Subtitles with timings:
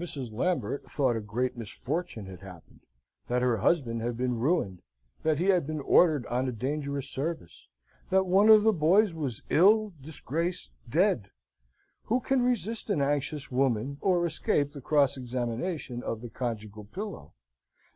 [0.00, 0.32] Mrs.
[0.32, 2.80] Lambert thought a great misfortune had happened;
[3.28, 4.82] that her husband had been ruined;
[5.22, 7.68] that he had been ordered on a dangerous service;
[8.10, 11.30] that one of the boys was ill, disgraced, dead;
[12.06, 17.32] who can resist an anxious woman, or escape the cross examination of the conjugal pillow?